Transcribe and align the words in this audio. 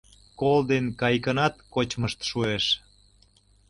Кол 0.39 0.59
ден 0.69 0.85
кайыкынат 0.99 1.53
кочмышт 1.73 2.19
шуэш... 2.29 2.65